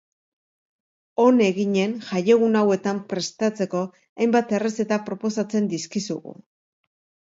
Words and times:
On 1.25 1.37
eginen 1.47 1.93
jaiegun 2.09 2.59
hauetan 2.63 3.03
prestatzeko 3.13 3.85
hainbat 4.03 4.59
errezeta 4.61 5.03
proposatzen 5.13 5.75
dizkizugu. 5.79 6.41